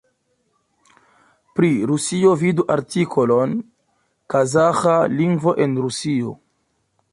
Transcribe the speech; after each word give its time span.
Pri 1.59 1.69
Rusio 1.91 2.31
vidu 2.45 2.65
artikolon 2.77 3.55
Kazaĥa 4.35 4.97
lingvo 5.21 5.57
en 5.67 5.79
Rusio. 5.87 6.37